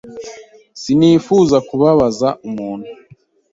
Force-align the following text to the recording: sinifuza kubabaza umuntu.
sinifuza 0.81 1.57
kubabaza 1.67 2.27
umuntu. 2.47 2.89